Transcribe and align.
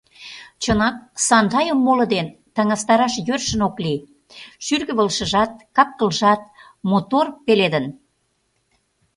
Чынак, 0.61 0.95
Сандайым 1.27 1.79
моло 1.85 2.05
дене 2.13 2.31
таҥастараш 2.55 3.13
йӧршын 3.27 3.61
ок 3.67 3.75
лий: 3.83 3.99
шӱргывылышыжат, 4.65 5.51
кап-кылжат— 5.75 6.41
мотор 6.89 7.25
пеледын! 7.45 7.85